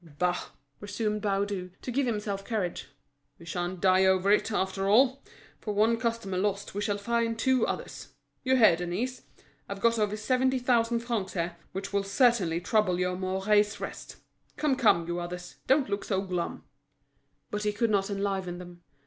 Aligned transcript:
"Bah!" 0.17 0.47
resumed 0.79 1.21
Baudu, 1.21 1.69
to 1.79 1.91
give 1.91 2.07
himself 2.07 2.43
courage; 2.43 2.87
"we 3.37 3.45
sha'n't 3.45 3.81
die 3.81 4.03
over 4.03 4.31
it, 4.31 4.51
after 4.51 4.89
all. 4.89 5.21
For 5.59 5.75
one 5.75 5.97
customer 5.97 6.39
lost 6.39 6.73
we 6.73 6.81
shall 6.81 6.97
find 6.97 7.37
two 7.37 7.67
others. 7.67 8.07
You 8.41 8.55
hear, 8.57 8.75
Denise, 8.75 9.21
I've 9.69 9.79
got 9.79 9.99
over 9.99 10.17
seventy 10.17 10.57
thousand 10.57 11.01
francs 11.01 11.33
there, 11.33 11.55
which 11.71 11.93
will 11.93 12.01
certainly 12.01 12.59
trouble 12.59 12.99
your 12.99 13.15
Mouret's 13.15 13.79
rest. 13.79 14.15
Come, 14.57 14.75
come, 14.75 15.05
you 15.05 15.19
others, 15.19 15.57
don't 15.67 15.87
look 15.87 16.03
so 16.03 16.23
glum!" 16.23 16.63
But 17.51 17.61
he 17.61 17.71
could 17.71 17.91
not 17.91 18.09
enliven 18.09 18.57
them. 18.57 18.81